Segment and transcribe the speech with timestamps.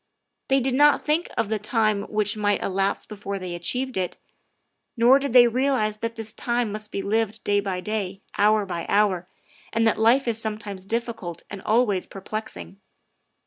[0.47, 4.17] They did not think of the time which might elapse before they achieved it;
[4.97, 8.87] nor did they realize that this time must be lived day by day, hour by
[8.89, 9.27] hour,
[9.71, 12.81] and that life is sometimes difficult and always perplexing.